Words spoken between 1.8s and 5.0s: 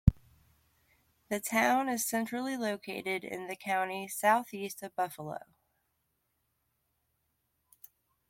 is centrally located in the county, southeast of